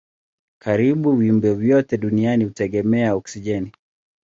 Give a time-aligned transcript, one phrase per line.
[0.61, 3.71] Karibu viumbe vyote duniani hutegemea oksijeni.